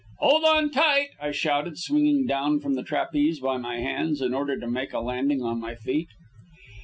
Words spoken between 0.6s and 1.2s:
tight!"